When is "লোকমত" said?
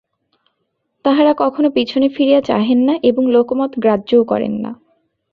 3.27-3.71